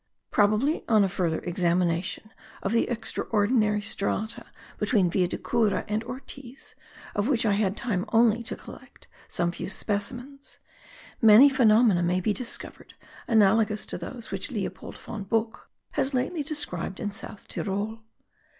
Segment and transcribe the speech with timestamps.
[0.31, 2.31] Probably on a further examination
[2.63, 4.47] of the extraordinary strata
[4.79, 6.73] between Villa de Cura and Ortiz,
[7.13, 10.57] of which I had time only to collect some few specimens,
[11.21, 12.95] many phenomena may be discovered
[13.27, 17.99] analogous to those which Leopold von Buch has lately described in South Tyrol.